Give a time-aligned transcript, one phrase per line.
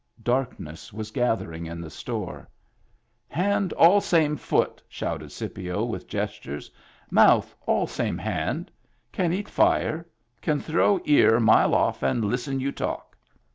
[0.23, 2.49] Darkness was gather ing in the store.
[3.27, 6.71] "Hand all same foot," shouted Scipio, with gestures,
[7.11, 8.71] "mouth all same hand.
[9.11, 10.07] Can eat fire
[10.41, 13.15] Can throw ear mile off and listen you talk."